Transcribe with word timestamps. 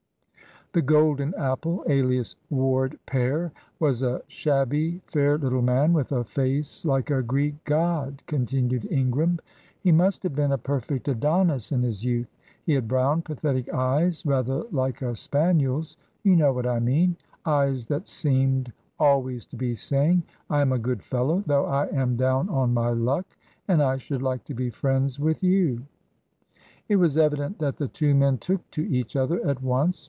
"The 0.73 0.81
'golden 0.81 1.33
apple,' 1.33 1.83
alias 1.89 2.37
Ward 2.49 2.97
père, 3.05 3.51
was 3.77 4.03
a 4.03 4.21
shabby, 4.29 5.01
fair 5.05 5.37
little 5.37 5.61
man 5.61 5.91
with 5.91 6.13
a 6.13 6.23
face 6.23 6.85
like 6.85 7.11
a 7.11 7.21
Greek 7.21 7.61
god," 7.65 8.21
continued 8.25 8.87
Ingram. 8.89 9.41
"He 9.83 9.91
must 9.91 10.23
have 10.23 10.33
been 10.33 10.53
a 10.53 10.57
perfect 10.57 11.09
Adonis 11.09 11.73
in 11.73 11.81
his 11.83 12.05
youth. 12.05 12.29
He 12.65 12.71
had 12.71 12.87
brown 12.87 13.21
pathetic 13.21 13.67
eyes, 13.73 14.25
rather 14.25 14.63
like 14.71 15.01
a 15.01 15.13
spaniel's 15.13 15.97
you 16.23 16.37
know 16.37 16.53
what 16.53 16.65
I 16.65 16.79
mean, 16.79 17.17
eyes 17.45 17.85
that 17.87 18.07
seemed 18.07 18.71
always 18.97 19.45
to 19.47 19.57
be 19.57 19.75
saying, 19.75 20.23
'I 20.49 20.61
am 20.61 20.71
a 20.71 20.79
good 20.79 21.03
fellow, 21.03 21.43
though 21.45 21.65
I 21.65 21.87
am 21.87 22.15
down 22.15 22.47
on 22.47 22.73
my 22.73 22.91
luck, 22.91 23.25
and 23.67 23.83
I 23.83 23.97
should 23.97 24.21
like 24.21 24.45
to 24.45 24.53
be 24.53 24.69
friends 24.69 25.19
with 25.19 25.43
you.'" 25.43 25.83
It 26.87 26.95
was 26.95 27.17
evident 27.17 27.59
that 27.59 27.75
the 27.75 27.89
two 27.89 28.15
men 28.15 28.37
took 28.37 28.71
to 28.71 28.83
each 28.89 29.17
other 29.17 29.45
at 29.45 29.61
once. 29.61 29.99